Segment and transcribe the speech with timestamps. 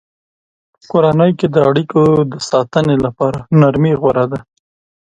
[0.79, 2.01] په کورنۍ کې د اړیکو
[2.31, 4.39] د ساتنې لپاره نرمي غوره ده.